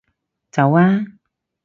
[0.51, 1.05] 走啊